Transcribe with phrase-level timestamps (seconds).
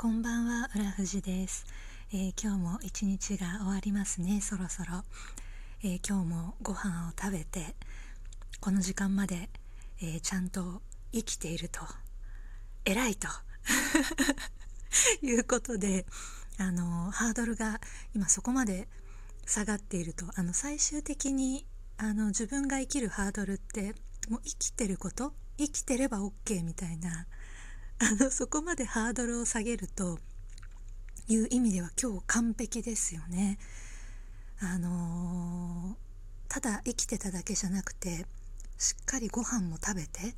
[0.00, 1.66] こんばんは浦富です、
[2.10, 5.02] えー、今日も一日が終わりますねそろそろ、
[5.84, 7.76] えー、今日もご飯を食べて
[8.60, 9.50] この時間まで、
[10.00, 10.80] えー、ちゃんと
[11.12, 11.80] 生きていると。
[12.86, 13.28] 偉いと。
[15.20, 16.06] いうことで
[16.56, 17.78] あのハードルが
[18.14, 18.88] 今そこまで
[19.44, 20.24] 下がっていると。
[20.34, 21.66] あの最終的に
[21.98, 23.94] あの自分が生きるハードルって
[24.30, 25.34] もう生きてること？
[25.58, 27.26] 生きてれば OK みたいな
[28.02, 30.18] あの そこまでハードルを下げると
[31.28, 33.58] いう意味では今日完璧ですよね。
[34.58, 38.26] あのー、ただ生きてただけじゃなくて
[38.78, 40.34] しっかりご飯も食べて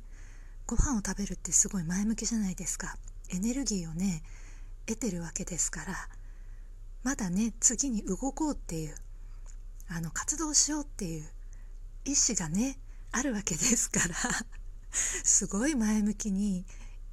[0.65, 2.97] ご飯を食べるってすごい前向きじゃないですか
[3.29, 4.23] エネルギーをね
[4.85, 6.09] 得てるわけですから
[7.03, 8.95] まだね次に動こうっていう
[9.89, 11.29] あの活動しようっていう
[12.05, 12.79] 意志がね
[13.11, 14.15] あるわけですから
[14.91, 16.65] すごい前向きに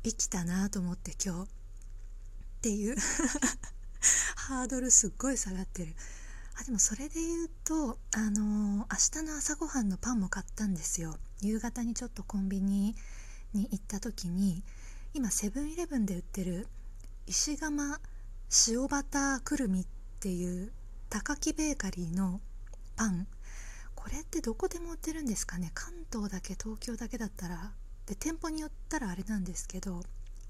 [0.03, 1.49] 生きたなと思って今日っ
[2.63, 2.97] ていう。
[4.37, 5.95] ハードルすっごい下がってる。
[6.57, 11.19] あでもそれで言うとあのー、明日の朝ごはんのパンも買ったんですよ。
[11.41, 12.95] 夕方にちょっとコンビニ
[13.53, 14.63] に行った時に
[15.15, 16.69] 今セブンイレブンで売ってる
[17.27, 18.01] 石窯
[18.69, 19.87] 塩バターくるみっ
[20.21, 20.73] ていう
[21.09, 22.41] 高木ベーカリーの
[22.97, 23.27] パン。
[23.95, 25.71] これってどこでも売ってるんですかね？
[25.75, 27.73] 関東だけ東京だけだったら。
[28.11, 30.03] で店舗によったらあれなんですけど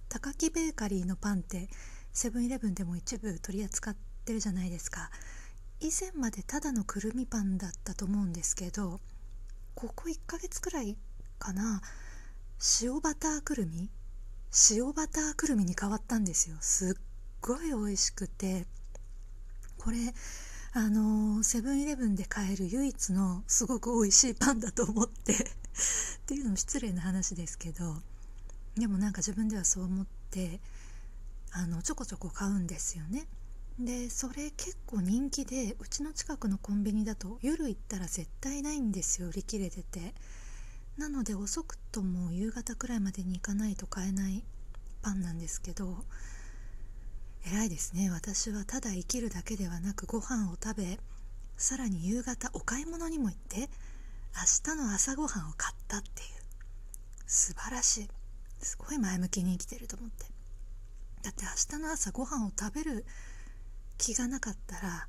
[0.09, 1.69] 高木ベーカリーのパンって
[2.11, 5.11] セブンイレブンでも一部取り扱ってるじゃないですか。
[5.79, 9.01] 以前までただのくるみパンだったと思うんですけど
[9.75, 10.97] ここ1ヶ月くらい
[11.39, 11.83] かな
[12.81, 13.91] 塩バターくるみ
[14.71, 16.57] 塩バターくるみに変わったんですよ。
[16.63, 17.03] すっ
[17.43, 18.67] ごい美味しくて
[19.77, 19.99] これ
[20.73, 25.60] あのセブンイレブンで買える唯一のすごく美味しいパンだと思って
[26.19, 27.97] っていうのも失礼な話ですけど
[28.77, 30.61] でもなんか自分ではそう思って
[31.53, 33.27] あのちょこちょこ買うんですよね。
[33.79, 40.13] でそれ結構人気でうちの近くのコンビニだと夜行ったら絶対ないんですよ売り切れてて
[40.99, 44.45] なので遅くとも夕方くらいまでに行かないと買えない
[45.01, 46.05] パンなんですけど
[47.47, 50.99] 偉いですね私はただ生きるだけではなくご飯を食べ
[51.57, 53.71] さらに夕方お買い物にも行って
[54.35, 56.29] 明日の朝ごはんを買ったっていう。
[57.27, 58.09] 素晴らしい。
[58.63, 60.27] すごい前向きに生きてると思って。
[61.23, 63.05] だって明日の朝ごはんを食べる
[63.99, 65.09] 気がなかったら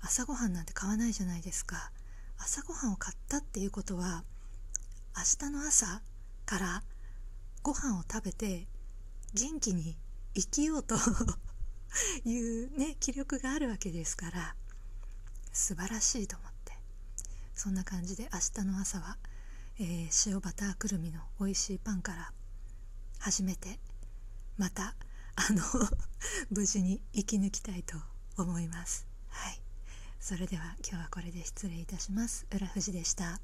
[0.00, 1.90] 朝ごはんなんて買わないじゃないですか。
[2.38, 4.24] 朝ごはんを買ったっていうことは
[5.16, 6.02] 明日の朝
[6.44, 6.82] から
[7.62, 8.66] ご飯を食べて
[9.34, 9.96] 元気に
[10.34, 10.96] 生きようと
[12.24, 14.54] いうね気力があるわけですから
[15.52, 16.55] 素晴らしいと思って。
[17.56, 19.16] そんな感じで明日の朝は、
[19.80, 22.30] えー、塩バターくるみの美味しいパンから
[23.18, 23.80] 始めて
[24.58, 24.94] また
[25.36, 25.62] あの
[26.50, 27.96] 無事に生き抜きたいと
[28.36, 29.06] 思います。
[29.28, 29.60] はい。
[30.20, 32.46] それでは今日はこれで失礼いたします。
[32.50, 33.40] 浦富士でした。